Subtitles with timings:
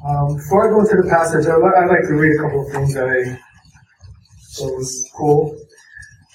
[0.00, 2.72] Um, before I go into the passage, I'd, I'd like to read a couple of
[2.72, 3.36] things that I
[4.56, 5.52] thought was cool.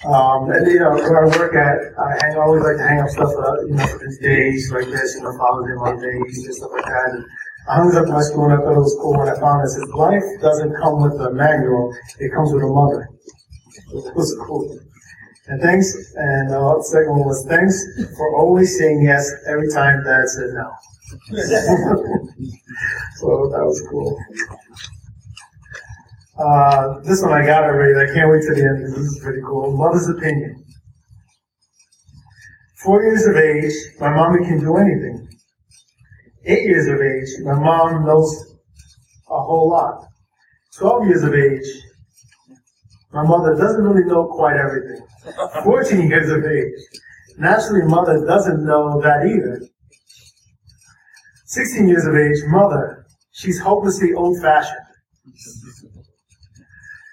[0.06, 3.10] Um, and you know, where I work at, I hang, always like to hang up
[3.10, 3.90] stuff, uh, you know,
[4.22, 7.10] days like this, you know, Father's Day, Mother's Day, stuff like that.
[7.10, 7.24] And
[7.66, 9.74] I hung up my school, and I thought it was cool when I found it.
[9.74, 11.90] It "Life doesn't come with a manual;
[12.20, 13.08] it comes with a mother."
[13.98, 14.78] It was cool.
[15.48, 15.90] And thanks.
[16.14, 17.74] And uh, the second one was thanks
[18.16, 20.70] for always saying yes every time Dad said no.
[21.06, 21.36] so
[23.52, 24.18] that was cool.
[26.38, 27.94] Uh, this one I got already.
[27.94, 28.84] I can't wait to the end.
[28.92, 29.76] This is pretty cool.
[29.76, 30.64] Mother's opinion.
[32.82, 35.28] Four years of age, my mommy can do anything.
[36.44, 38.56] Eight years of age, my mom knows
[39.30, 40.06] a whole lot.
[40.76, 41.66] Twelve years of age,
[43.12, 45.06] my mother doesn't really know quite everything.
[45.64, 46.74] Fourteen years of age,
[47.38, 49.66] naturally mother doesn't know that either.
[51.56, 54.76] Sixteen years of age, mother, she's hopelessly old-fashioned.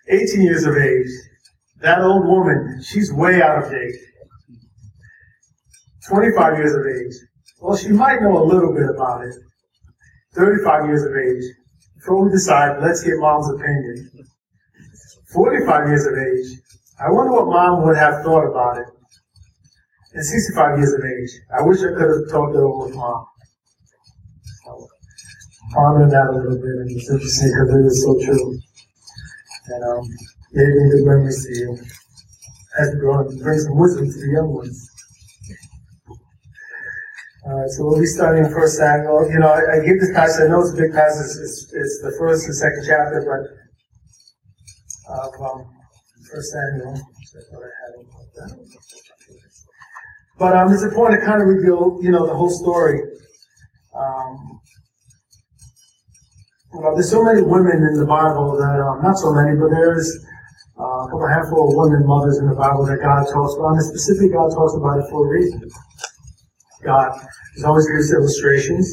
[0.10, 1.08] 18 years of age,
[1.80, 3.96] that old woman, she's way out of date.
[6.10, 7.16] 25 years of age,
[7.62, 9.34] well, she might know a little bit about it.
[10.36, 11.44] 35 years of age,
[11.96, 14.12] before we decide, let's get mom's opinion.
[15.32, 16.60] 45 years of age,
[17.00, 18.88] I wonder what mom would have thought about it.
[20.12, 23.28] And 65 years of age, I wish I could have talked it over with mom.
[25.74, 28.60] Ponder that a little bit, and it's interesting because it is so true
[29.68, 30.04] and um,
[30.52, 31.78] the memories to you
[32.80, 34.90] as we grow bring some wisdom to the young ones.
[37.46, 39.30] Alright, so we'll be starting First Samuel.
[39.30, 40.46] You know, I, I give this passage.
[40.46, 41.44] I know it's a big passage.
[41.44, 43.42] It's, it's the first and second chapter, but
[45.12, 45.64] uh,
[46.32, 47.02] First Samuel.
[50.40, 53.02] But um, it's important to kind of reveal, you know, the whole story.
[53.94, 54.53] Um,
[56.74, 60.10] well, there's so many women in the Bible that, um, not so many, but there's
[60.80, 63.86] uh, a couple handful of women mothers in the Bible that God talks about, and
[63.86, 65.62] specifically God talks about it for a reason.
[66.82, 67.14] God
[67.56, 68.90] is always gives illustrations,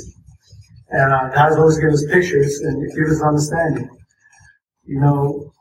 [0.91, 3.89] and uh, God always gives us pictures and gives us understanding.
[4.85, 5.53] You know,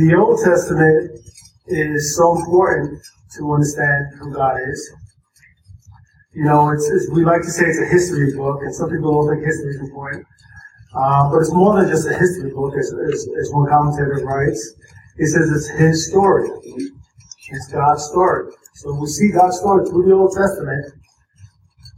[0.00, 1.20] the Old Testament
[1.68, 2.96] is so important
[3.36, 4.80] to understand who God is.
[6.32, 9.12] You know, it's, it's, we like to say it's a history book, and some people
[9.12, 10.24] don't think history is important.
[10.94, 14.74] Uh, but it's more than just a history book, as, as, as one commentator writes.
[15.18, 16.48] He says it's his story.
[17.52, 18.52] It's God's story.
[18.76, 20.84] So we see God's story through the Old Testament,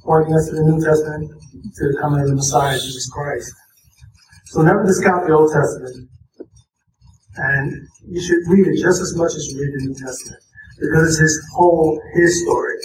[0.05, 3.53] pointing us to the New Testament, to the coming of the Messiah, Jesus Christ.
[4.47, 6.09] So never discount the Old Testament.
[7.37, 10.43] And you should read it just as much as you read the New Testament.
[10.78, 12.76] Because it's his whole, his story.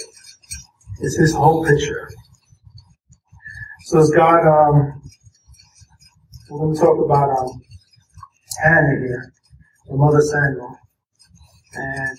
[1.00, 2.10] It's his whole picture.
[3.86, 4.99] So as God um,
[6.50, 7.62] we're going to talk about um,
[8.62, 9.32] Hannah here,
[9.86, 10.76] the mother Samuel.
[11.74, 12.18] And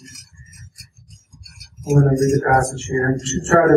[1.86, 3.10] we're going to read the passage here.
[3.10, 3.76] And try to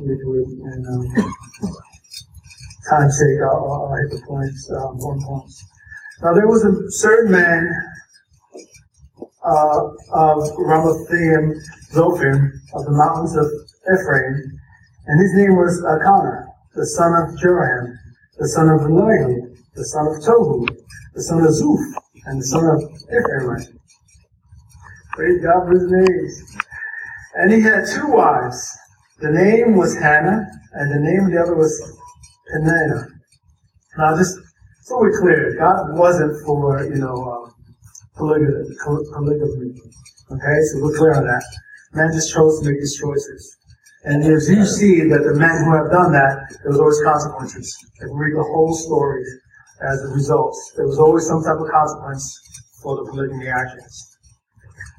[0.00, 1.34] read it and um,
[2.88, 5.62] time's sake, I'll, I'll hit the points, um, one points.
[6.22, 7.68] Now there was a certain man
[9.44, 11.60] uh, of Ramathaim
[11.92, 13.46] Zophim of the mountains of
[13.92, 14.58] Ephraim,
[15.06, 17.96] and his name was Elkanah, the son of Jeroham,
[18.38, 19.43] the son of Elihu,
[19.74, 20.66] the son of Tohu,
[21.14, 23.80] the son of Zuph, and the son of Ephraim.
[25.12, 26.56] Praise God for his names.
[27.34, 28.78] And he had two wives.
[29.20, 31.98] The name was Hannah, and the name of the other was
[32.52, 33.08] Peninnah.
[33.96, 34.38] Now, just
[34.82, 37.50] so we're clear, God wasn't for, you know, uh,
[38.16, 39.80] polygamy, polygamy.
[40.30, 41.44] Okay, so we're clear on that.
[41.92, 43.56] Man just chose to make his choices.
[44.04, 47.74] And as you see that the men who have done that, there was always consequences.
[48.00, 49.24] If we read the whole story,
[49.82, 50.56] as a result.
[50.76, 52.40] There was always some type of consequence
[52.82, 54.18] for the polygamy actions.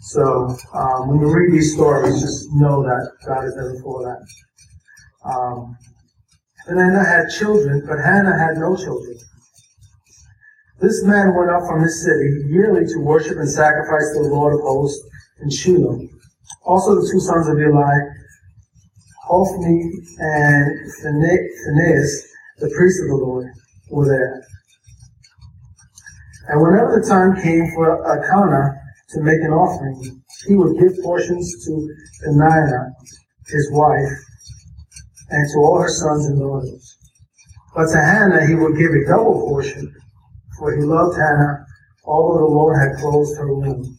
[0.02, 4.22] So um, when you read these stories, just know that God is never for that.
[5.28, 5.78] Um,
[6.68, 9.18] Hannah had children, but Hannah had no children.
[10.80, 14.54] This man went up from his city yearly to worship and sacrifice to the Lord
[14.54, 15.02] of hosts
[15.42, 16.00] in Shiloh.
[16.66, 17.94] Also the two sons of Eli,
[19.24, 22.28] Hophni and Phinehas,
[22.60, 23.48] the priest of the Lord,
[23.90, 24.46] were there.
[26.48, 31.66] And whenever the time came for Elkanah to make an offering, he would give portions
[31.66, 32.94] to Peninnah,
[33.48, 34.14] his wife,
[35.30, 36.98] and to all her sons and daughters.
[37.76, 39.94] But to Hannah he would give a double portion,
[40.58, 41.66] for he loved Hannah,
[42.06, 43.98] although the Lord had closed her womb.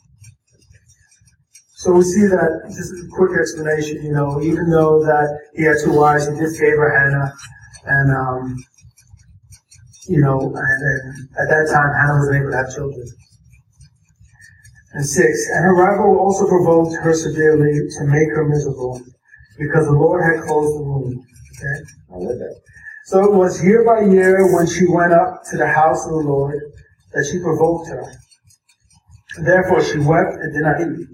[1.75, 5.76] So we see that, just a quick explanation, you know, even though that he had
[5.84, 7.32] two wives, he did favor Hannah,
[7.84, 8.56] and um,
[10.08, 13.06] you know, and, and at that time Hannah was able to have children.
[14.94, 19.00] And six, and her rival also provoked her severely to make her miserable,
[19.58, 21.25] because the Lord had closed the womb.
[21.56, 21.76] Okay,
[22.12, 22.61] I read that.
[23.06, 26.26] So it was year by year when she went up to the house of the
[26.26, 26.61] Lord
[27.12, 28.02] that she provoked her.
[29.44, 31.06] Therefore she wept and did not eat.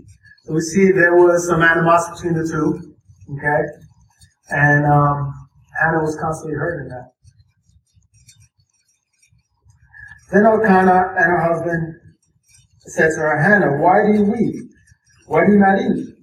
[0.44, 2.94] So we see there was some animosity between the two.
[3.36, 3.62] Okay?
[4.50, 5.34] And um,
[5.80, 7.12] Hannah was constantly hurt in that.
[10.32, 11.94] Then Elkanah and her husband
[12.80, 14.70] said to her, Hannah, why do you weep?
[15.26, 16.14] Why do you not eat?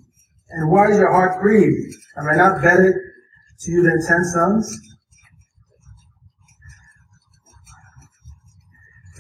[0.50, 1.95] And why is your heart grieved?
[2.17, 3.13] Am I not better
[3.59, 4.77] to you than ten sons?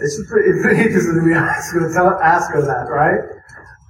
[0.01, 1.71] It's pretty, pretty interesting to be honest.
[1.73, 3.19] to tell, ask her that, right?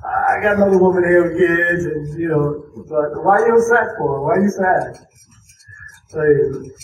[0.03, 3.87] I got another woman here with kids, and you know, but why are you sad
[3.97, 4.25] for?
[4.25, 5.05] Why are you sad?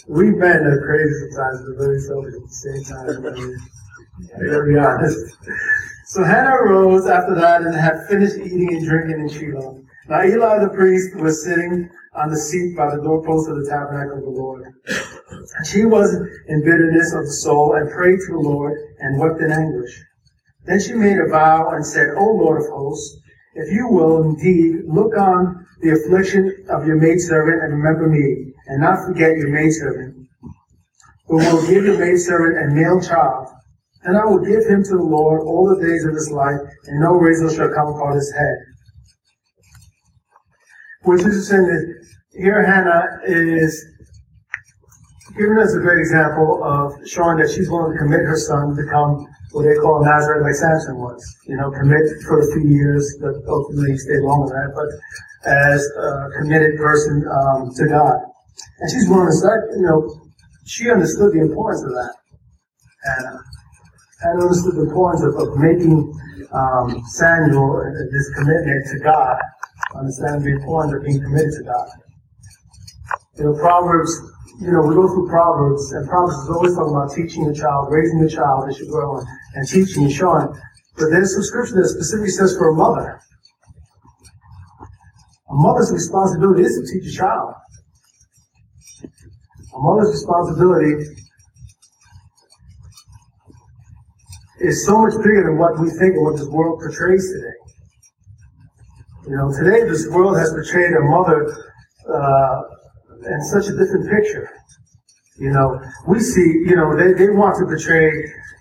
[0.07, 3.57] we men are crazy sometimes, but very selfish at the same time.
[4.19, 5.38] Be honest.
[6.07, 9.81] So Hannah arose after that and had finished eating and drinking in Shiloh.
[10.07, 14.19] Now Eli the priest was sitting on the seat by the doorpost of the tabernacle
[14.19, 14.65] of the Lord.
[14.88, 16.13] And she was
[16.47, 20.00] in bitterness of soul and prayed to the Lord and wept in anguish.
[20.65, 23.18] Then she made a vow and said, O Lord of hosts,
[23.56, 28.81] if you will indeed look on the affliction of your maidservant and remember me, and
[28.81, 30.27] not forget your maidservant,
[31.27, 33.47] but will give your maidservant a male child,
[34.06, 37.02] and I will give him to the Lord all the days of his life, and
[37.02, 38.57] no razor shall come upon his head.
[41.04, 42.06] Which is saying that
[42.38, 43.74] here Hannah is
[45.38, 48.84] giving us a great example of showing that she's willing to commit her son to
[48.84, 51.22] become what they call a Nazarite like Samson was.
[51.48, 54.90] You know, commit for a few years, but ultimately stay longer than that, but
[55.50, 58.18] as a committed person um, to God.
[58.80, 60.30] And she's willing to start, you know,
[60.66, 62.13] she understood the importance of that.
[64.21, 66.13] And, and understood the point of, of making
[66.53, 69.38] um, Samuel this commitment to God,
[69.95, 71.89] understanding the importance of being committed to God.
[73.38, 74.13] You know, Proverbs
[74.62, 77.91] you know, we go through Proverbs, and Proverbs is always talking about teaching the child,
[77.91, 80.47] raising the child as you grow, and, and teaching and showing.
[80.95, 83.19] But there's some scripture that specifically says for a mother.
[85.50, 87.53] A mother's responsibility is to teach a child.
[89.75, 91.03] A mother's responsibility
[94.60, 97.57] is so much bigger than what we think and what this world portrays today.
[99.28, 101.50] You know, today this world has portrayed a mother
[102.07, 102.62] uh,
[103.24, 104.50] and such a different picture.
[105.38, 108.07] You know, we see, you know, they, they want to portray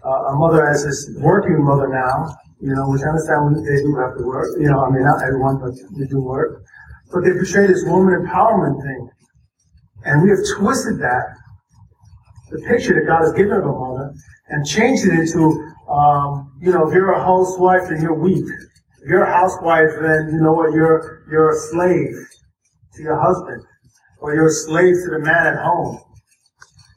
[0.05, 3.95] uh, a mother as this working mother now, you know, which I understand they do
[4.01, 4.49] have to work.
[4.59, 6.65] You know, I mean, not everyone, but they do work.
[7.13, 9.11] But they portray this woman empowerment thing.
[10.05, 11.25] And we have twisted that,
[12.51, 14.13] the picture that God has given of a mother,
[14.49, 18.45] and changed it into, um, you know, if you're a housewife and you're weak,
[19.03, 22.17] if you're a housewife, then you know what, you're, you're a slave
[22.95, 23.63] to your husband
[24.19, 26.01] or you're a slave to the man at home.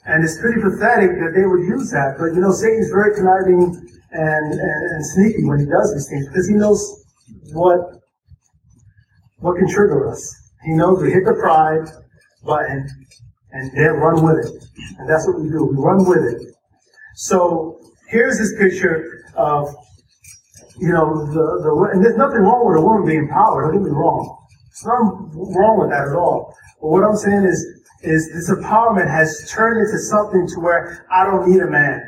[0.05, 2.15] And it's pretty pathetic that they would use that.
[2.17, 3.75] But you know, Satan's very conniving
[4.11, 7.03] and, and, and sneaky when he does these things because he knows
[7.51, 8.01] what
[9.39, 10.23] what can trigger us.
[10.63, 11.85] He knows we hit the pride
[12.43, 12.87] button
[13.51, 14.63] and then run with it.
[14.97, 15.65] And that's what we do.
[15.65, 16.55] We run with it.
[17.15, 19.67] So here's this picture of,
[20.79, 23.73] you know, the, the, and there's nothing wrong with a woman being powered.
[23.73, 24.37] Don't get me wrong.
[24.69, 26.55] There's nothing wrong with that at all.
[26.81, 27.65] But what I'm saying is,
[28.03, 32.01] is this empowerment has turned into something to where I don't need a man.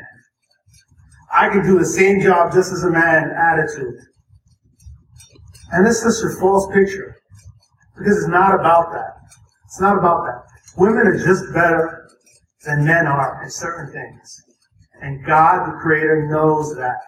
[1.32, 3.98] I can do the same job just as a man attitude.
[5.72, 7.16] And this is such a false picture.
[7.96, 9.16] Because it's not about that.
[9.66, 10.42] It's not about that.
[10.76, 12.08] Women are just better
[12.64, 14.42] than men are in certain things.
[15.00, 16.98] And God, the Creator, knows that.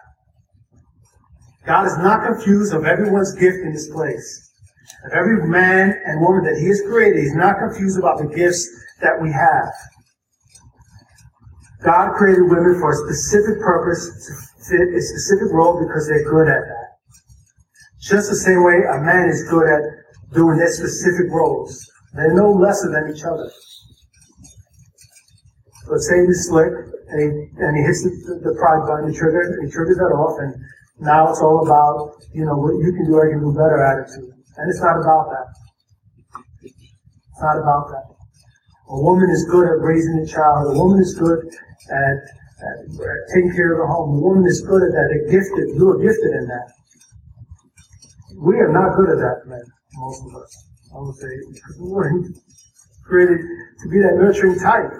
[1.65, 4.43] God is not confused of everyone's gift in this place
[5.05, 7.19] of every man and woman that He has created.
[7.19, 8.69] He's not confused about the gifts
[9.01, 9.71] that we have.
[11.83, 14.31] God created women for a specific purpose to
[14.69, 16.89] fit a specific role because they're good at that.
[17.99, 19.81] Just the same way a man is good at
[20.33, 21.91] doing their specific roles.
[22.13, 23.51] They're no lesser than each other.
[25.87, 26.71] But say he's slick,
[27.09, 27.27] and he,
[27.59, 30.55] and he hits the, the pride button, the trigger, he triggers that off, and
[30.99, 34.31] now it's all about, you know, what you can do, I can do better attitude.
[34.57, 35.47] And it's not about that.
[36.63, 38.13] It's not about that.
[38.89, 40.75] A woman is good at raising a child.
[40.75, 41.39] A woman is good
[41.89, 42.19] at,
[42.61, 44.17] at, at taking care of the home.
[44.17, 45.05] A woman is good at that.
[45.09, 45.75] They're gifted.
[45.75, 46.67] You are gifted in that.
[48.37, 49.63] We are not good at that, men.
[49.95, 50.51] Most of us.
[50.93, 52.37] I would say, because we weren't
[53.03, 54.91] created to be that nurturing type.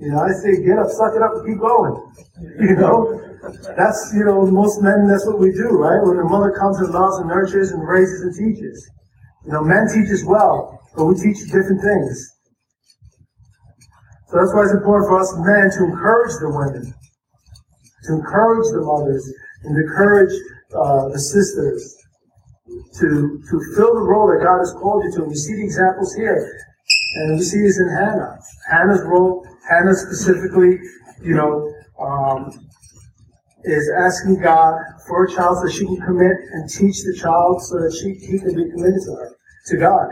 [0.00, 1.94] You know, I say, get up, suck it up, and keep going.
[2.60, 3.20] You know,
[3.76, 6.00] that's, you know, most men, that's what we do, right?
[6.00, 8.90] When the mother comes and loves and nurtures and raises and teaches.
[9.44, 12.16] You know, men teach as well, but we teach different things.
[14.28, 16.94] So that's why it's important for us men to encourage the women,
[18.04, 19.24] to encourage the mothers,
[19.64, 20.32] and to encourage
[20.72, 22.00] uh, the sisters
[23.00, 23.08] to,
[23.50, 25.22] to fill the role that God has called you to.
[25.24, 26.40] And you see the examples here.
[27.16, 28.38] And we see this in Hannah.
[28.70, 29.39] Hannah's role,
[29.70, 30.78] Hannah specifically,
[31.22, 32.50] you know, um,
[33.62, 34.74] is asking God
[35.06, 38.38] for a child so she can commit and teach the child so that she, he
[38.38, 39.36] can be committed to her,
[39.66, 40.08] to God.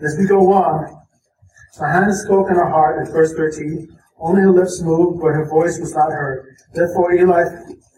[0.00, 0.98] As we go on,
[1.72, 3.88] so Hannah spoke in her heart in verse 13.
[4.20, 6.56] Only her lips moved, but her voice was not heard.
[6.72, 7.44] Therefore Eli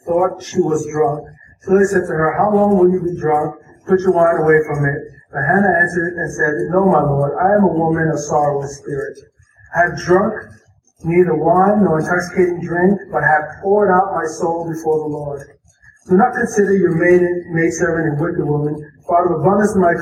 [0.06, 1.24] thought she was drunk.
[1.62, 3.56] So he said to her, How long will you be drunk?
[3.86, 5.00] Put your wine away from it.
[5.30, 8.70] But Hannah answered and said, No, my lord, I am a woman of sorrow and
[8.70, 9.18] spirit.
[9.74, 10.34] Have drunk
[11.04, 15.46] neither wine nor intoxicating drink, but have poured out my soul before the Lord.
[16.08, 18.74] Do not consider your maiden, maidservant and wicked woman,
[19.06, 19.94] for out of abundance of my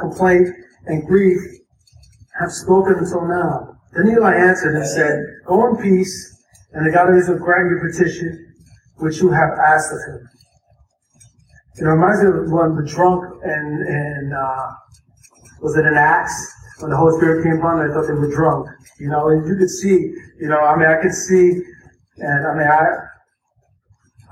[0.00, 0.48] complaint
[0.86, 1.38] and grief
[2.40, 3.76] have spoken until now.
[3.92, 6.42] Then Eli answered and said, Go in peace,
[6.72, 8.54] and the God of Israel grant your petition,
[8.96, 10.28] which you have asked of him.
[11.76, 14.70] It reminds me of when the drunk and, and uh,
[15.60, 16.53] was it an Acts?
[16.80, 18.68] When the Holy Spirit came upon them, I thought they were drunk.
[18.98, 21.62] You know, and you could see, you know, I mean, I could see,
[22.18, 22.84] and I mean, I,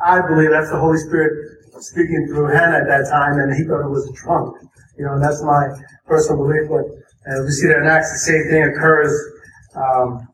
[0.02, 1.32] I believe that's the Holy Spirit
[1.80, 4.56] speaking through Hannah at that time, and he thought it was drunk.
[4.98, 5.68] You know, and that's my
[6.06, 6.68] personal belief.
[6.68, 6.86] But
[7.26, 9.10] and we see that in Acts, the same thing occurs
[9.74, 10.28] um,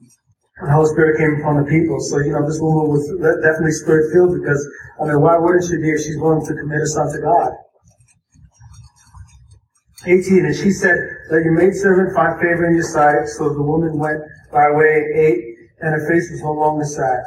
[0.61, 2.01] the Holy Spirit came upon the people.
[2.01, 3.07] So, you know, this woman was
[3.47, 4.59] definitely spirit filled because,
[5.01, 7.53] I mean, why wouldn't she be if she's willing to commit her son to God?
[10.07, 10.95] 18, and she said,
[11.31, 13.27] Let your maidservant find favor in your sight.
[13.35, 15.43] So the woman went by way, ate,
[15.81, 17.25] and her face was no longer sad.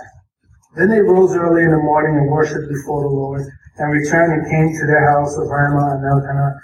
[0.75, 3.43] Then they rose early in the morning and worshipped before the Lord,
[3.77, 6.55] and returned and came to their house of Ramah and Elkanah,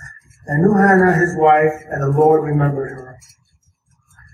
[0.47, 3.17] and knew Hannah his wife, and the Lord remembered her.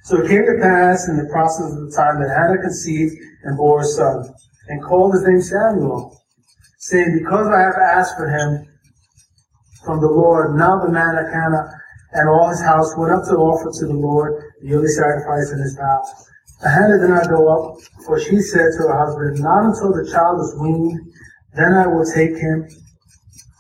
[0.04, 3.58] So it came to pass in the process of the time that Hannah conceived and
[3.58, 4.30] bore a son,
[4.68, 6.22] and called his name Samuel,
[6.78, 8.68] saying, Because I have asked for him,
[9.84, 10.56] from the Lord.
[10.56, 11.70] Now the man of Hannah
[12.14, 15.60] and all his house went up to offer to the Lord the yearly sacrifice in
[15.60, 16.30] his house.
[16.62, 20.40] Hannah did not go up, for she said to her husband, Not until the child
[20.40, 21.00] is weaned,
[21.56, 22.68] then I will take him,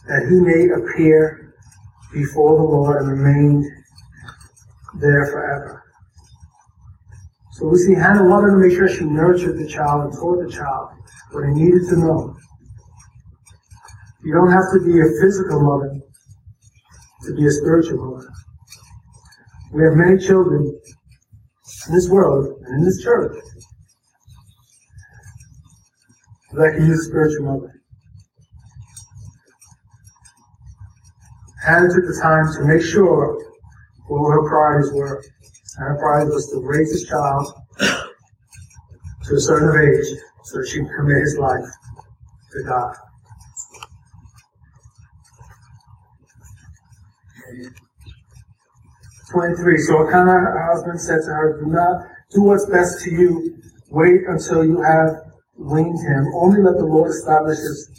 [0.07, 1.53] that he may appear
[2.13, 3.83] before the Lord and remain
[5.01, 5.83] there forever.
[7.53, 10.51] So we see Hannah wanted to make sure she nurtured the child and taught the
[10.51, 10.89] child
[11.31, 12.37] what he needed to know.
[14.23, 16.02] You don't have to be a physical mother
[17.23, 18.29] to be a spiritual mother.
[19.73, 20.79] We have many children
[21.87, 23.35] in this world and in this church
[26.53, 27.81] that can use a spiritual mother.
[31.65, 33.41] Hannah took the time to make sure
[34.07, 35.23] what her priorities were.
[35.77, 37.47] And her priority was to raise this child
[37.79, 40.05] to a certain age
[40.43, 41.65] so that she could commit his life
[42.51, 42.95] to God.
[49.33, 49.77] 23.
[49.79, 53.57] So Elkanah, her husband, said to her, Do not do what's best to you.
[53.89, 55.09] Wait until you have
[55.57, 56.29] weaned him.
[56.35, 57.89] Only let the Lord establish his,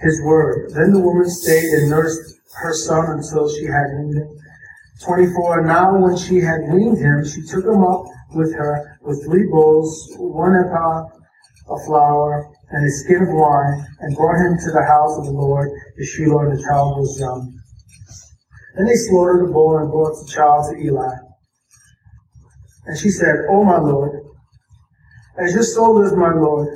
[0.00, 0.72] his word.
[0.72, 4.38] Then the woman stayed and nursed her son until she had weaned him.
[5.04, 5.66] 24.
[5.66, 10.12] Now when she had weaned him, she took him up with her with three bowls,
[10.16, 11.04] one ephah
[11.68, 15.30] of flour, and a skin of wine, and brought him to the house of the
[15.30, 17.53] Lord, the Shiloh, and the child was young.
[18.76, 21.14] Then they slaughtered the bull and brought the child to Eli.
[22.86, 24.20] And she said, O my Lord,
[25.38, 26.68] as your soul lives, my Lord,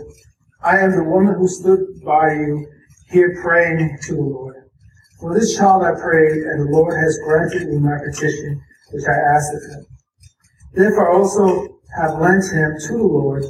[0.63, 2.67] I am the woman who stood by you
[3.11, 4.57] here praying to the Lord.
[5.21, 8.61] For this child I prayed, and the Lord has granted me my petition,
[8.93, 9.87] which I asked of him.
[10.75, 13.45] Therefore I also have lent him to the Lord.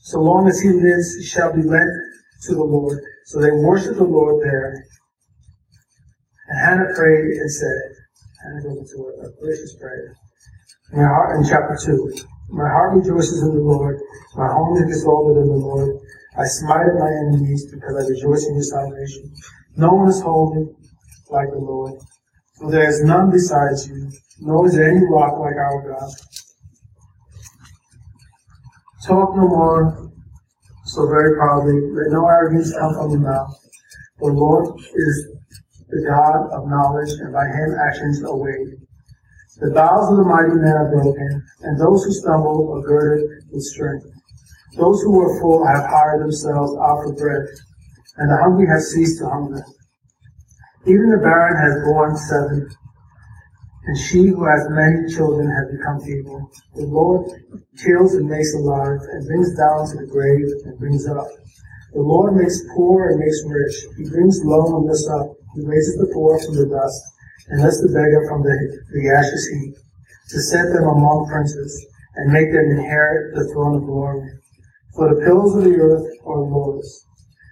[0.00, 1.90] So long as he lives, he shall be lent
[2.44, 2.98] to the Lord.
[3.26, 4.84] So they worshiped the Lord there.
[6.48, 7.82] And Hannah prayed and said,
[8.42, 10.16] Hannah goes into a, a gracious prayer.
[10.92, 12.12] My heart, in chapter 2,
[12.50, 13.98] my heart rejoices in the Lord.
[14.34, 15.98] My home is exalted in the Lord.
[16.36, 19.32] I smite at my enemies because I rejoice in your salvation.
[19.76, 20.66] No one is holy
[21.30, 21.94] like the Lord.
[22.58, 26.10] For there is none besides you, nor is there any rock like our God.
[29.06, 30.12] Talk no more
[30.84, 31.74] so very proudly.
[31.74, 33.54] Let no arrogance come from your mouth.
[34.18, 35.31] The Lord is
[35.92, 38.80] the God of knowledge, and by him actions are weighed.
[39.60, 43.62] The bows of the mighty men are broken, and those who stumble are girded with
[43.62, 44.08] strength.
[44.76, 47.44] Those who were full have hired themselves out for bread,
[48.16, 49.62] and the hungry have ceased to hunger.
[50.86, 52.66] Even the barren has borne seven,
[53.84, 56.50] and she who has many children has become feeble.
[56.74, 57.28] The Lord
[57.76, 61.28] kills and makes alive, and brings down to the grave and brings up.
[61.92, 63.76] The Lord makes poor and makes rich.
[63.98, 65.36] He brings low and lifts up.
[65.54, 67.02] He raises the poor from the dust,
[67.48, 68.56] and lifts the beggar from the,
[68.92, 69.76] the ashes heap,
[70.30, 74.30] to set them among princes, and make them inherit the throne of glory.
[74.94, 77.06] For the pillars of the earth are the Lord's,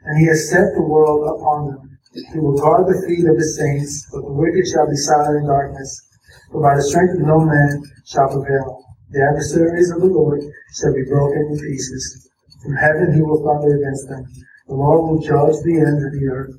[0.04, 1.98] and he has set the world upon them.
[2.32, 5.46] He will guard the feet of his saints, but the wicked shall be silent in
[5.46, 6.08] darkness.
[6.50, 8.84] For by the strength of no man shall prevail.
[9.10, 10.42] The adversaries of the Lord
[10.74, 12.28] shall be broken in pieces.
[12.62, 14.26] From heaven he will thunder against them.
[14.68, 16.54] The Lord will judge the ends of the earth.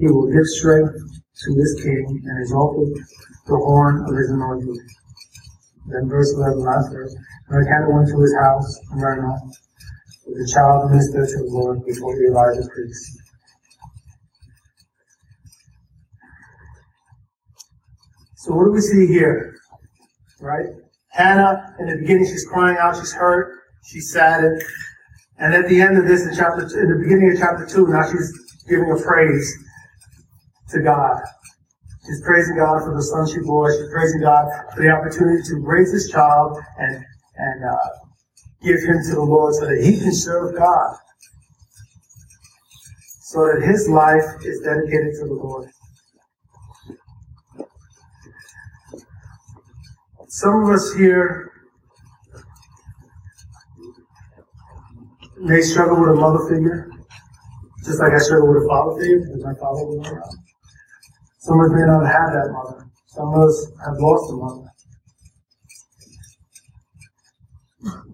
[0.00, 2.74] He will give strength to his king and exalt
[3.46, 4.80] the horn of his anointed.
[5.86, 7.14] Then verse 11, last verse.
[7.48, 9.38] And Hannah went to his house and ran out
[10.26, 13.18] the child ministered to the Lord before Eli the priest.
[18.36, 19.56] So what do we see here?
[20.40, 20.66] Right?
[21.08, 23.52] Hannah, in the beginning, she's crying out, she's hurt,
[23.84, 24.62] she's saddened.
[25.38, 27.86] And at the end of this, in chapter two, in the beginning of chapter two,
[27.88, 28.32] now she's
[28.68, 29.66] giving a praise
[30.72, 31.20] to God.
[32.06, 33.70] She's praising God for the son she bore.
[33.70, 37.04] She's praising God for the opportunity to raise this child and
[37.36, 37.88] and uh,
[38.62, 40.96] give him to the Lord so that he can serve God.
[43.22, 45.70] So that his life is dedicated to the Lord.
[50.28, 51.52] Some of us here
[55.38, 56.90] may struggle with a mother figure,
[57.84, 60.39] just like I struggle with a father figure, because my father was around.
[61.40, 62.86] Some of us may not have that mother.
[63.06, 64.68] Some of us have lost a mother.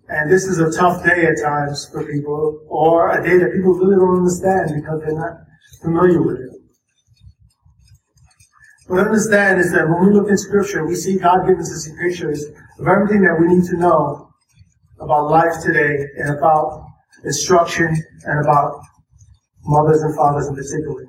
[0.08, 3.74] And this is a tough day at times for people, or a day that people
[3.74, 5.38] really don't understand because they're not
[5.82, 6.50] familiar with it.
[8.86, 11.90] What I understand is that when we look in Scripture, we see God giving us
[12.00, 12.44] pictures
[12.78, 14.30] of everything that we need to know
[15.00, 16.86] about life today and about
[17.24, 17.88] instruction
[18.24, 18.80] and about
[19.64, 21.04] mothers and fathers in particular.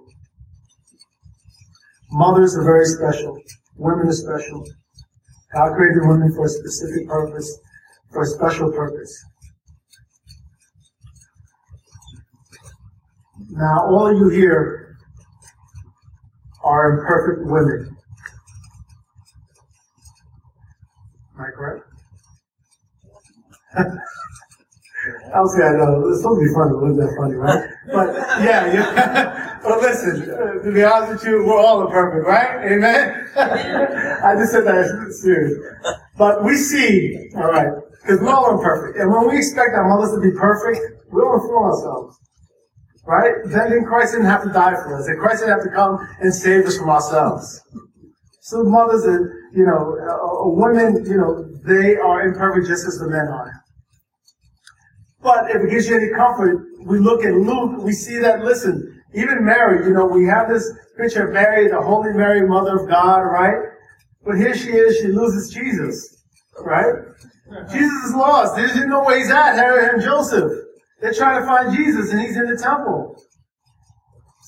[2.12, 3.38] Mothers are very special.
[3.76, 4.66] Women are special.
[5.54, 7.60] God created women for a specific purpose
[8.12, 9.26] for a special purpose.
[13.50, 14.98] Now, all of you here
[16.64, 17.98] are imperfect women.
[21.36, 21.86] Am I correct?
[25.34, 27.70] I was I know it's supposed to be funny, but wasn't that funny, right?
[27.94, 28.08] But
[28.44, 29.54] yeah, yeah.
[29.68, 32.72] but listen, uh, to be honest with you, we're all imperfect, right?
[32.72, 33.30] Amen.
[34.24, 35.54] I just said that serious.
[36.18, 37.70] But we see, all right,
[38.02, 38.98] because we're all imperfect.
[38.98, 40.80] And when we expect our mothers to be perfect,
[41.12, 42.18] we don't fool ourselves.
[43.06, 43.36] Right?
[43.46, 45.08] Then Christ didn't have to die for us.
[45.08, 47.62] And Christ didn't have to come and save us from ourselves.
[48.42, 53.08] So mothers and, you know, uh, women, you know, they are imperfect just as the
[53.08, 53.54] men are.
[55.22, 59.02] But if it gives you any comfort, we look at Luke, we see that, listen,
[59.18, 62.88] even Mary, you know, we have this picture of Mary, the Holy Mary, Mother of
[62.88, 63.58] God, right?
[64.24, 66.24] But here she is, she loses Jesus,
[66.60, 66.94] right?
[67.72, 68.56] Jesus is lost.
[68.56, 70.52] There's no way he's at, Herod and Joseph.
[71.02, 73.20] They're trying to find Jesus and he's in the temple.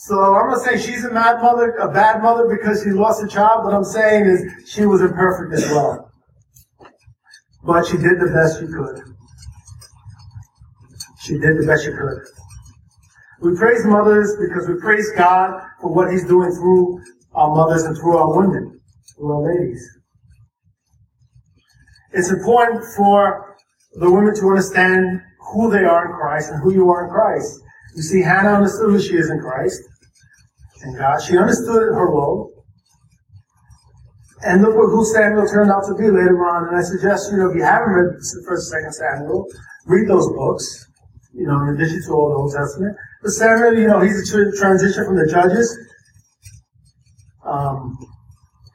[0.02, 3.28] So I'm not saying she's a mad mother, a bad mother because she lost a
[3.28, 3.66] child.
[3.66, 6.12] What I'm saying is she was imperfect as well.
[7.64, 9.16] But she did the best she could.
[11.22, 12.39] She did the best she could.
[13.42, 17.02] We praise mothers because we praise God for what He's doing through
[17.34, 18.80] our mothers and through our women,
[19.16, 20.00] through our ladies.
[22.12, 23.58] It's important for
[23.94, 25.22] the women to understand
[25.54, 27.62] who they are in Christ and who you are in Christ.
[27.96, 29.82] You see, Hannah understood who she is in Christ
[30.82, 31.22] and God.
[31.22, 32.54] She understood her role.
[34.42, 36.70] And look who Samuel turned out to be later on.
[36.70, 38.16] And I suggest, you know, if you haven't read
[38.48, 39.46] First and Second Samuel,
[39.86, 40.89] read those books.
[41.34, 42.96] You know, in addition to all the Old Testament.
[43.22, 45.78] But Samuel, you know, he's a transition from the judges
[47.46, 47.98] um,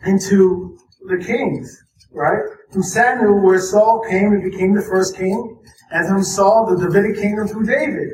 [0.07, 1.77] into the kings,
[2.13, 2.43] right?
[2.73, 7.17] From Samuel, where Saul came and became the first king, and from Saul, the Davidic
[7.17, 8.09] kingdom through David.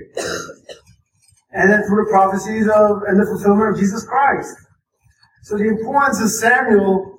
[1.52, 4.54] And then through the prophecies of and the fulfillment of Jesus Christ.
[5.42, 7.18] So the importance of Samuel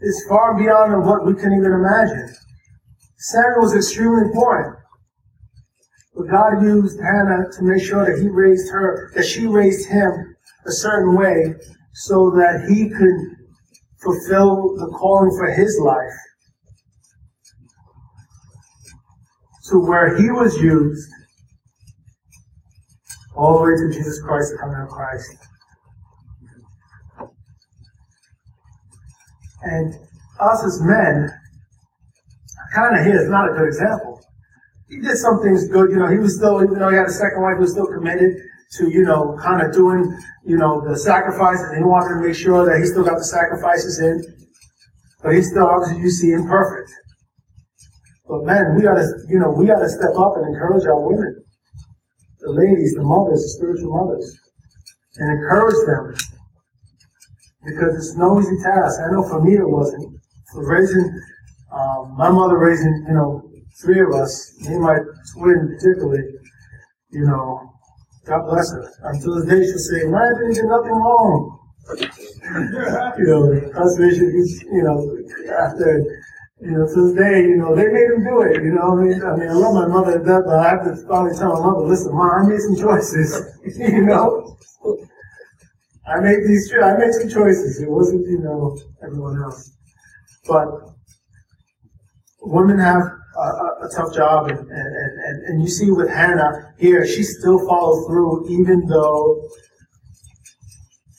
[0.00, 2.34] is far beyond what we can even imagine.
[3.26, 4.76] Samuel was extremely important.
[6.14, 10.36] But God used Hannah to make sure that he raised her, that she raised him
[10.64, 11.54] a certain way
[11.92, 13.18] so that he could
[14.00, 16.12] fulfill the calling for his life
[19.70, 21.10] to where he was used
[23.34, 25.36] all the way to Jesus Christ, the coming of Christ.
[29.62, 29.94] And
[30.38, 31.28] us as men,
[32.76, 34.20] kind of he is not a good example.
[34.88, 37.18] He did some things good, you know, he was still, even though he had a
[37.18, 38.36] second wife, he was still committed
[38.78, 40.04] to, you know, kind of doing,
[40.44, 41.72] you know, the sacrifices.
[41.74, 44.22] He wanted to make sure that he still got the sacrifices in.
[45.24, 46.92] But he's still, obviously, you see, imperfect.
[48.28, 51.42] But men, we gotta, you know, we gotta step up and encourage our women.
[52.40, 54.38] The ladies, the mothers, the spiritual mothers.
[55.18, 56.14] And encourage them.
[57.64, 59.00] Because it's no easy task.
[59.02, 60.14] I know for me it wasn't.
[60.52, 61.10] For raising,
[61.76, 63.50] um, my mother raising, you know,
[63.82, 64.96] three of us, me and my
[65.34, 66.24] twin particularly,
[67.10, 67.70] you know,
[68.24, 68.90] God bless her.
[69.04, 71.52] Until the day she'll say, "Man, didn't do nothing wrong."
[73.18, 74.32] you know, conservation,
[74.72, 74.98] you know,
[75.54, 76.02] after,
[76.60, 79.02] you know, to this day, you know, they made him do it, you know, I
[79.02, 81.60] mean, I mean, I love my mother to death, but I have to finally tell
[81.60, 83.38] my mother, listen, mom, I made some choices,
[83.78, 84.56] you know?
[86.08, 87.80] I made these, I made some choices.
[87.80, 89.72] It wasn't, you know, everyone else.
[90.46, 90.95] But
[92.46, 97.06] women have a, a tough job, and, and, and, and you see with Hannah here,
[97.06, 99.48] she still followed through, even though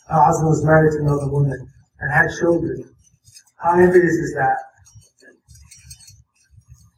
[0.07, 1.67] her husband was married to another woman
[1.99, 2.83] and had children.
[3.57, 4.57] How envious is that?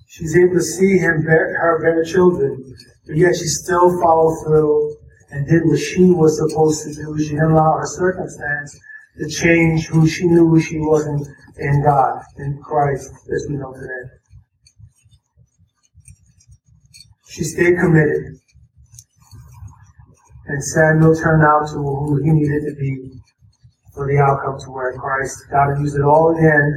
[0.07, 2.75] She's able to see him bear, her bear children,
[3.07, 4.95] but yet she still followed through
[5.31, 7.17] and did what she was supposed to do.
[7.17, 8.77] She didn't allow her circumstance
[9.17, 11.19] to change who she knew she was in,
[11.57, 14.09] in God, in Christ, as we know today.
[17.27, 18.39] She stayed committed.
[20.47, 23.19] And Samuel turned out to who he needed to be
[23.93, 26.73] for the outcome to where Christ, God used it all in the end,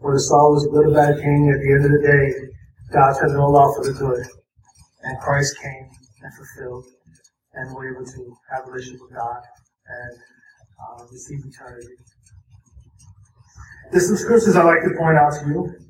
[0.00, 2.52] whether Saul was a good or bad king, at the end of the day,
[2.92, 4.26] God turned it all out for the good.
[5.04, 5.90] And Christ came
[6.22, 6.84] and fulfilled
[7.54, 9.42] and we were able to have a relationship with God
[9.86, 10.18] and
[10.80, 11.94] uh, receive eternity.
[13.90, 15.84] There's some scriptures I'd like to point out to you.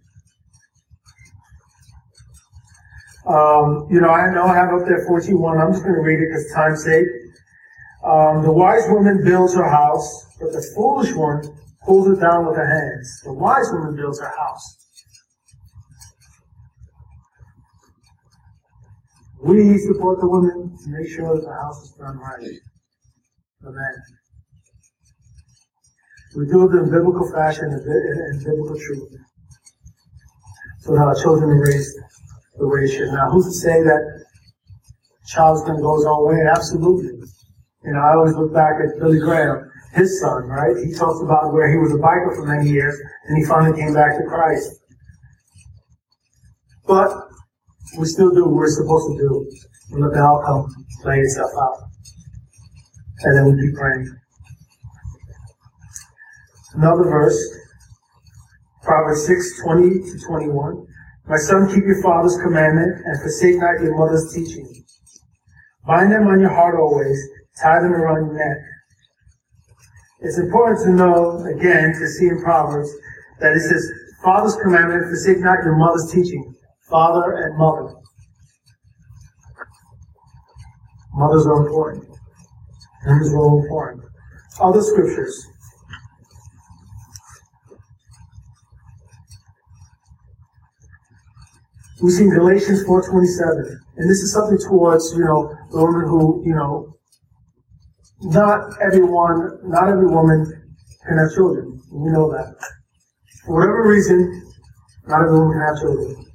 [3.27, 5.59] Um, you know, I know I have up there 41.
[5.59, 7.07] I'm just going to read it because time's sake.
[8.05, 11.43] Um, the wise woman builds her house, but the foolish one
[11.87, 13.23] pulls it down with her hands.
[13.25, 14.85] The wise woman builds her house.
[19.41, 22.61] We support the women to make sure that the house is done right.
[23.61, 24.24] The men.
[26.37, 29.09] We do it in biblical fashion and, biblical truth.
[30.81, 31.97] So that our children are raised
[32.59, 33.09] the way it should.
[33.13, 34.25] Now, who's to say that
[35.27, 36.43] child's going to go his own way?
[36.51, 37.23] Absolutely.
[37.85, 40.77] You know, I always look back at Billy Graham, his son, right?
[40.85, 43.95] He talks about where he was a biker for many years, and he finally came
[43.95, 44.81] back to Christ.
[46.87, 47.15] But
[47.97, 49.51] we still do what we're supposed to do.
[49.93, 50.67] We let the outcome
[51.03, 51.79] play itself out.
[53.23, 54.24] And then we keep praying.
[56.75, 57.39] Another verse,
[58.83, 60.87] Proverbs 6, 20 to 21.
[61.27, 64.85] My son, keep your father's commandment and forsake not your mother's teaching.
[65.87, 67.19] Bind them on your heart always,
[67.63, 68.57] tie them around your neck.
[70.21, 72.91] It's important to know, again, to see in Proverbs,
[73.41, 73.91] that it says,
[74.23, 76.55] father's commandment, forsake not your mother's teaching.
[76.91, 77.95] Father and mother.
[81.15, 82.05] Mothers are important.
[83.07, 84.05] Mothers are important.
[84.61, 85.47] Other scriptures.
[92.03, 93.79] We see Galatians 4.27.
[93.97, 96.95] And this is something towards, you know, the women who, you know,
[98.23, 100.45] not everyone, not every woman
[101.07, 101.81] can have children.
[101.93, 102.57] We know that.
[103.45, 104.43] For whatever reason,
[105.07, 106.27] not every woman can have children.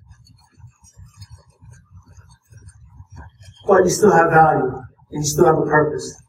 [3.67, 6.23] But you still have value, and you still have a purpose.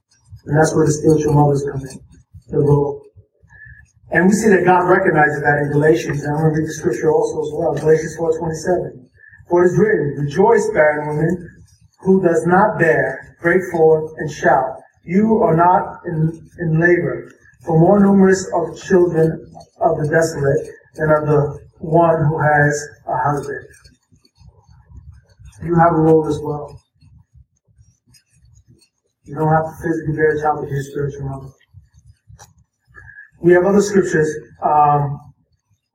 [0.47, 2.01] And that's where the spiritual mothers come in,
[2.49, 3.03] the role.
[4.11, 6.73] And we see that God recognizes that in Galatians, and I'm going to read the
[6.73, 9.00] scripture also as well, Galatians 4.27.
[9.51, 11.65] For it is written, Rejoice, barren woman,
[12.01, 14.77] who does not bear, break forth and shout.
[15.05, 17.33] You are not in, in labor,
[17.67, 22.89] for more numerous are the children of the desolate than of the one who has
[23.09, 23.67] a husband.
[25.65, 26.81] You have a role as well.
[29.25, 31.49] You don't have to physically bear a child with your spiritual mother.
[33.43, 34.33] We have other scriptures.
[34.63, 35.19] Um,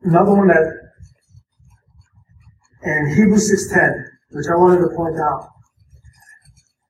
[0.03, 0.84] another one that
[2.85, 5.49] and Hebrews 6.10, which I wanted to point out.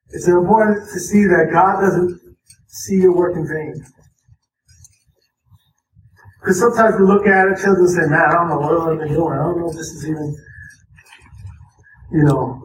[0.09, 2.19] It's important to see that God doesn't
[2.67, 3.73] see your work in vain.
[6.39, 8.99] Because sometimes we look at each other and say, man, I don't know what I've
[8.99, 9.33] been doing.
[9.33, 10.35] I don't know if this is even,
[12.11, 12.61] you know,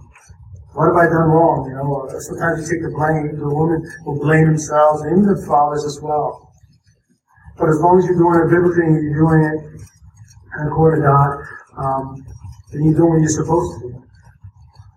[0.75, 1.67] what have I done wrong?
[1.71, 3.39] You know, sometimes you take the blame.
[3.39, 6.53] The women will blame themselves, and even the fathers as well.
[7.59, 9.59] But as long as you're doing it biblically you're doing it
[10.67, 11.31] according to God,
[11.77, 12.27] um,
[12.73, 14.05] then you're doing what you're supposed to do.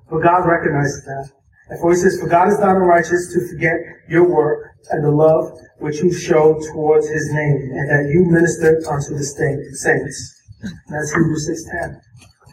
[0.09, 1.31] But God recognizes that.
[1.69, 3.77] And for he says, For God is not unrighteous to forget
[4.09, 8.77] your work and the love which you show towards his name, and that you minister
[8.89, 10.41] unto the saints.
[10.61, 11.99] And that's Hebrews 6.10.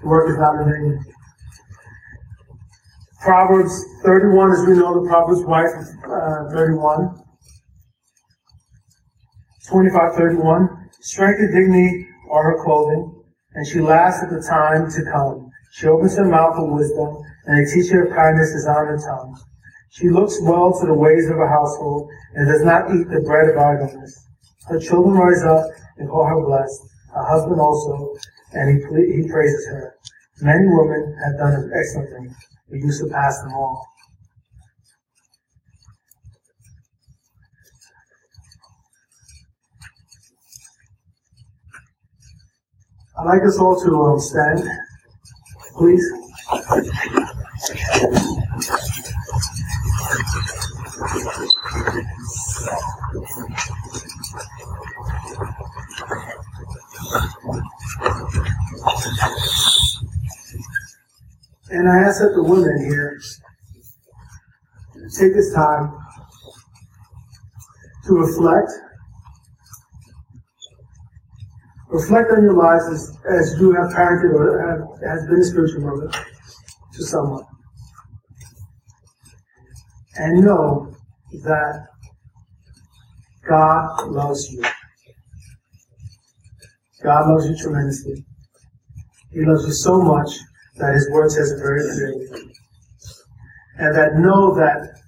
[0.01, 1.05] The work is not in vain.
[3.21, 5.71] Proverbs 31, as we know, the Proverbs wife,
[6.09, 7.23] uh, 31.
[9.69, 10.91] 25, 31.
[11.01, 13.20] Strength and dignity are her clothing,
[13.55, 15.51] and she laughs at the time to come.
[15.73, 19.39] She opens her mouth with wisdom, and a teacher of kindness is on her tongue.
[19.91, 23.51] She looks well to the ways of her household, and does not eat the bread
[23.51, 24.27] of idleness.
[24.69, 25.67] Her children rise up
[25.99, 26.81] and call her blessed,
[27.15, 28.15] her husband also,
[28.53, 29.95] and he, he praises her.
[30.43, 32.35] Many women have done an excellent thing,
[32.69, 33.87] but you surpass them all.
[43.21, 44.63] I'd like us all to um, stand,
[45.77, 46.03] please.
[61.69, 63.21] And I ask that the women here
[65.19, 65.93] take this time
[68.07, 68.71] to reflect
[71.91, 75.81] Reflect on your lives as, as you have parented or have, has been a spiritual
[75.81, 76.09] mother
[76.93, 77.45] to someone.
[80.15, 80.95] And know
[81.43, 81.89] that
[83.49, 84.63] God loves you.
[87.03, 88.25] God loves you tremendously.
[89.33, 90.31] He loves you so much
[90.77, 92.53] that His word says it very clearly.
[93.79, 95.01] And that know that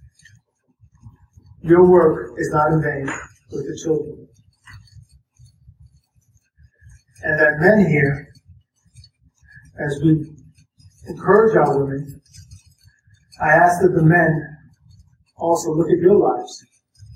[1.61, 3.07] your work is not in vain
[3.53, 4.22] with the children
[7.25, 8.29] and that men here,
[9.79, 10.27] as we
[11.09, 12.21] encourage our women,
[13.41, 14.59] I ask that the men
[15.37, 16.65] also look at your lives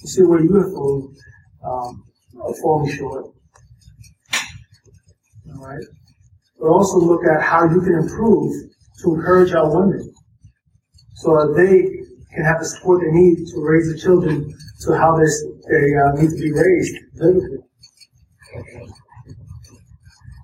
[0.01, 1.15] to see where you have fallen,
[1.65, 2.05] um,
[2.63, 3.27] fallen short.
[5.55, 5.85] All right?
[6.59, 8.53] But also look at how you can improve
[9.03, 10.13] to encourage our women
[11.17, 11.83] so that they
[12.35, 16.13] can have the support they need to raise the children to how this, they uh,
[16.21, 17.56] need to be raised biblically.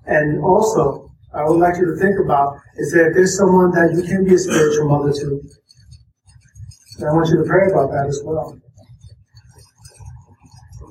[0.05, 3.93] And also, I would like you to think about is that if there's someone that
[3.95, 5.41] you can be a spiritual mother to,
[6.99, 8.59] and I want you to pray about that as well.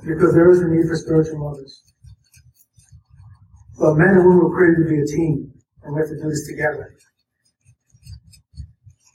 [0.05, 1.83] Because there is a need for spiritual mothers.
[3.79, 6.29] But men and women were created to be a team, and we have to do
[6.29, 6.95] this together.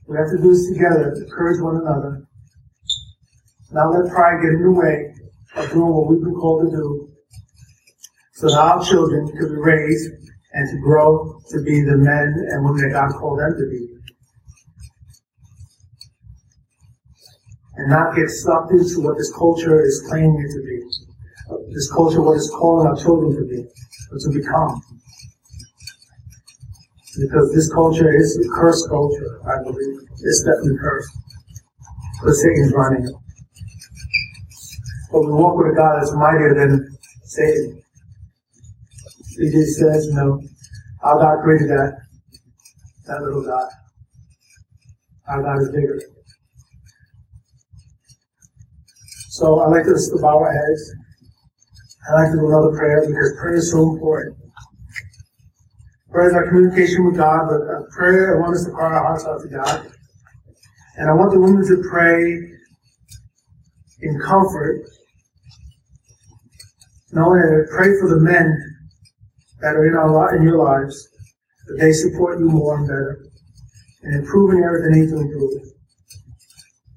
[0.08, 2.28] We have to do this together, to encourage one another,
[3.72, 5.14] not let pride get in the way
[5.56, 7.07] of doing what we've been called to do,
[8.38, 10.14] so that our children could be raised
[10.54, 13.82] and to grow to be the men and women that God called them to be.
[17.78, 21.74] And not get sucked into what this culture is claiming it to be.
[21.74, 24.82] This culture, what it's calling our children to be, or to become.
[27.18, 29.98] Because this culture is a cursed culture, I believe.
[30.22, 31.10] It's definitely cursed.
[32.24, 33.08] But Satan's running.
[35.12, 36.86] But we walk with a God that's mightier than
[37.24, 37.82] Satan.
[39.38, 40.42] He just says, know,
[41.04, 41.94] our God created that,
[43.06, 43.70] that little God.
[45.28, 46.00] Our God is bigger.
[49.30, 50.94] So I like to bow our heads.
[52.10, 54.38] I like to do another prayer because prayer is so important.
[56.10, 59.26] Prayer is our communication with God, but prayer, I want us to cry our hearts
[59.26, 59.92] out to God.
[60.96, 62.58] And I want the women to pray
[64.02, 64.82] in comfort,
[67.12, 68.77] not only to pray for the men
[69.62, 71.10] that are in our in your lives,
[71.68, 73.26] that they support you more and better,
[74.04, 75.62] and improving everything they need to improve.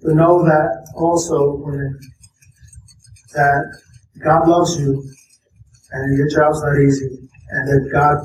[0.03, 1.99] To know that also, women,
[3.35, 3.81] that
[4.25, 5.03] God loves you,
[5.93, 8.17] and your job's not easy, and that God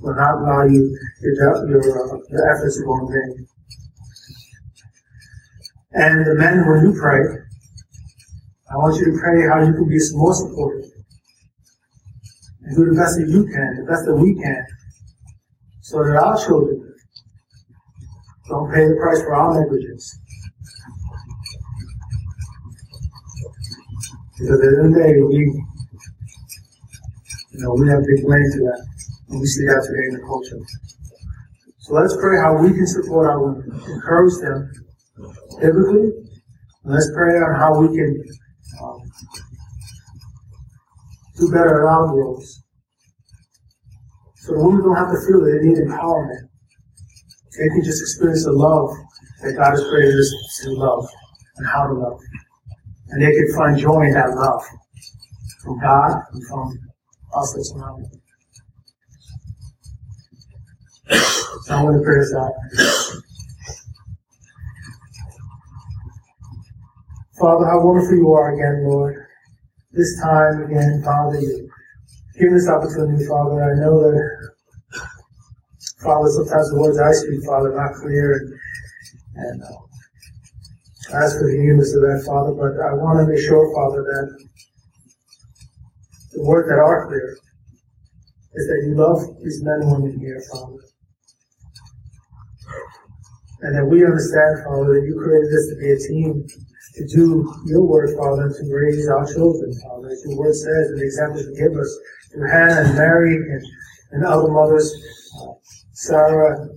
[0.00, 3.46] will not allow you your your, uh, your efforts to go in vain.
[5.92, 7.20] And the men, when you pray,
[8.70, 10.89] I want you to pray how you can be more supportive
[12.70, 14.62] and do the best that you can, the best that we can,
[15.82, 16.94] so that our children
[18.46, 20.06] don't pay the price for our negligence.
[24.38, 25.66] Because at the end of the day, we,
[27.52, 28.86] You know, we have big blame to that.
[29.28, 30.56] And we see that today in the culture.
[31.78, 34.70] So let's pray how we can support our women, encourage them
[35.60, 36.08] biblically.
[36.84, 38.24] And let's pray on how we can
[38.80, 39.02] um,
[41.40, 42.62] do better at our roles.
[44.36, 46.48] So the women don't have to feel that they need empowerment.
[47.58, 48.90] They can just experience the love
[49.42, 51.08] that God has created us to love
[51.56, 52.20] and how to love.
[53.08, 54.62] And they can find joy in that love
[55.64, 56.78] from God and from
[57.34, 58.20] us that's around them.
[61.64, 62.52] So I'm going to pray us out.
[67.38, 69.26] Father, how wonderful you are again, Lord.
[69.92, 71.68] This time again, Father, you
[72.38, 73.58] give this opportunity, Father.
[73.58, 74.50] I know that,
[75.98, 78.54] Father, sometimes the words I speak, Father, are not clear and,
[79.34, 79.82] and uh,
[81.18, 84.46] ask for the forgiveness of that, Father, but I want to make sure, Father, that
[86.38, 87.36] the words that are clear
[88.54, 90.86] is that you love these men and women here, Father.
[93.62, 96.46] And that we understand, Father, that you created us to be a team
[96.94, 100.08] to do your work, Father, to raise our children, Father.
[100.08, 101.98] As your word says, and the examples you give us
[102.32, 103.62] through Hannah and Mary and,
[104.12, 104.92] and other mothers,
[105.40, 105.52] uh,
[105.92, 106.68] Sarah,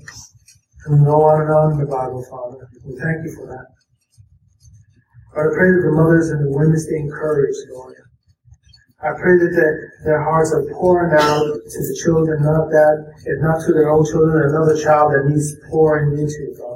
[0.85, 2.67] and go on and on in the Bible, Father.
[2.85, 3.67] We thank you for that.
[5.33, 7.95] But I pray that the mothers and the women stay encouraged, Lord.
[9.03, 13.35] I pray that their, their hearts are pouring out to the children, not that, if
[13.43, 16.72] not to their own children, another child that needs pouring into, Father.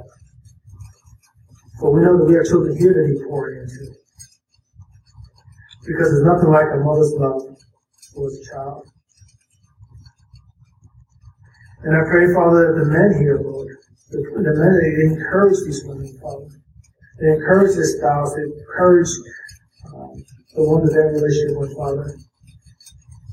[1.79, 3.93] For we know that we are children here that need pouring into.
[5.85, 7.41] Because there's nothing like a mother's love
[8.13, 8.87] towards a child.
[11.83, 13.77] And I pray, Father, that the men here, Lord,
[14.09, 16.49] the, the men, they encourage these women, Father.
[17.19, 18.33] They encourage their spouse.
[18.33, 19.09] They encourage
[19.93, 20.13] um,
[20.55, 22.17] the one that they're in relationship with, Father.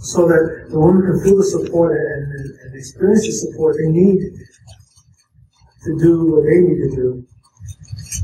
[0.00, 3.88] So that the woman can feel the support and, and, and experience the support they
[3.88, 7.26] need to do what they need to do,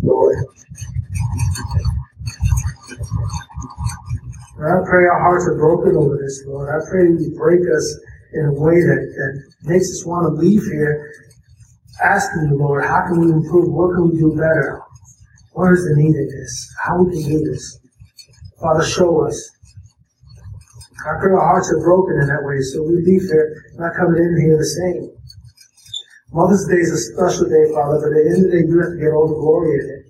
[0.03, 0.37] Lord.
[4.59, 6.69] And I pray our hearts are broken over this, Lord.
[6.69, 7.99] I pray you break us
[8.33, 11.11] in a way that, that makes us want to leave here
[12.03, 13.73] asking you, Lord, how can we improve?
[13.73, 14.83] What can we do better?
[15.53, 16.75] What is the need of this?
[16.83, 17.81] How we can do this?
[18.61, 19.51] Father, show us.
[21.09, 24.23] I pray our hearts are broken in that way, so we leave here not coming
[24.23, 25.19] in here the same.
[26.33, 28.79] Mother's Day is a special day, Father, but at the end of the day, you
[28.79, 30.07] have to get all the glory in it.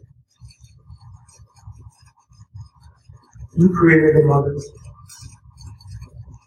[3.56, 4.68] You created the mothers.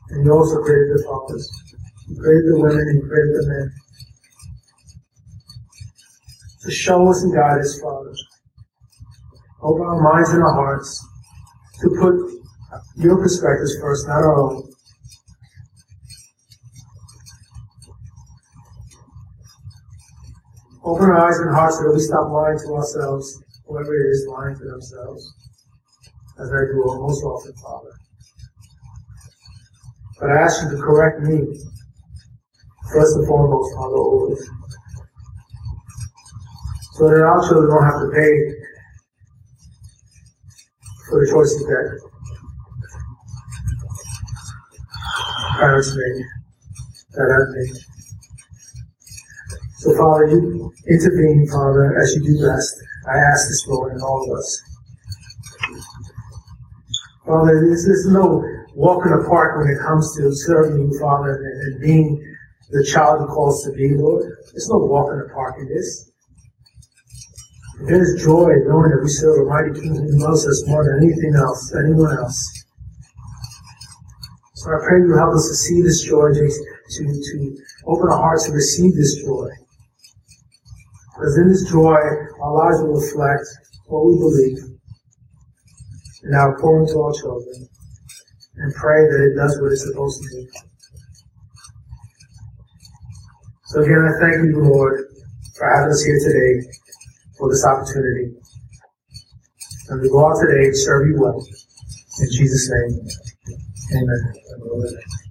[0.09, 1.49] And you also created the fathers.
[2.07, 3.71] You created the women and you created the men.
[6.59, 8.13] So show us and guide us, Father.
[9.63, 11.03] Open our minds and our hearts
[11.81, 12.13] to put
[12.97, 14.72] your perspectives first, not our own.
[20.85, 24.27] Open our eyes and hearts so that we stop lying to ourselves, whoever it is
[24.27, 25.33] lying to themselves,
[26.39, 27.93] as I do most often, Father.
[30.19, 31.39] But I ask you to correct me,
[32.91, 34.49] first and foremost, Father, always.
[36.93, 38.33] So that our children don't have to pay
[41.09, 42.09] for the choices that
[45.59, 46.25] parents made,
[47.13, 47.92] that I've made.
[49.83, 52.71] So, Father, you intervene, Father, as you do best.
[53.05, 54.63] I ask this, Lord, in all of us.
[57.27, 61.35] Father, this is no walk in the park when it comes to serving you, Father,
[61.35, 62.15] and, and being
[62.71, 64.23] the child who calls to be, Lord.
[64.53, 66.09] There's no walk in the park in this.
[67.83, 71.35] There's joy knowing that we serve a mighty King who loves us more than anything
[71.35, 72.39] else, anyone else.
[74.63, 78.17] So I pray you help us to see this joy, to, to, to open our
[78.17, 79.49] hearts to receive this joy.
[81.13, 81.99] Because in this joy,
[82.41, 83.45] our lives will reflect
[83.85, 84.57] what we believe.
[86.23, 87.69] And now pour into our children
[88.57, 90.47] and pray that it does what it's supposed to do.
[93.65, 95.07] So again, I thank you, Lord,
[95.55, 96.69] for having us here today
[97.37, 98.35] for this opportunity.
[99.89, 101.45] And we go out today to serve you well.
[102.19, 103.07] In Jesus' name,
[103.97, 105.22] amen.